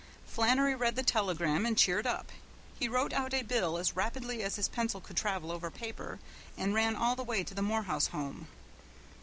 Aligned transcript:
Flannery 0.25 0.73
read 0.73 0.95
the 0.95 1.03
telegram 1.03 1.63
and 1.63 1.77
cheered 1.77 2.07
up. 2.07 2.31
He 2.79 2.87
wrote 2.87 3.13
out 3.13 3.35
a 3.35 3.43
bill 3.43 3.77
as 3.77 3.95
rapidly 3.95 4.41
as 4.41 4.55
his 4.55 4.67
pencil 4.67 4.99
could 4.99 5.15
travel 5.15 5.51
over 5.51 5.69
paper 5.69 6.17
and 6.57 6.73
ran 6.73 6.95
all 6.95 7.15
the 7.15 7.21
way 7.21 7.43
to 7.43 7.53
the 7.53 7.61
Morehouse 7.61 8.07
home. 8.07 8.47